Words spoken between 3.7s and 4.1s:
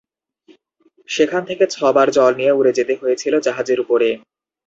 উপরে।